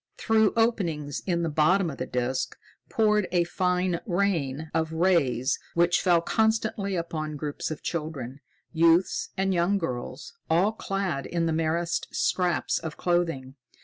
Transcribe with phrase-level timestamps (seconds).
[0.17, 2.57] Through openings in the bottom of the disc
[2.89, 8.39] poured a fine rain of rays which fell constantly upon groups of children,
[8.73, 13.53] youths and young girls, all clad in the merest scraps of clothing.